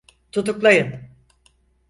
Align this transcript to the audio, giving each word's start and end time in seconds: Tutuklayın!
Tutuklayın! 0.31 1.11